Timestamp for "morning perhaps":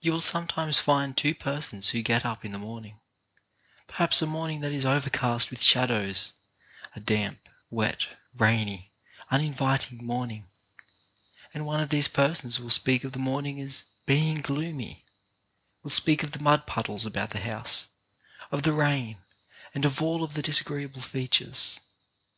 2.58-4.22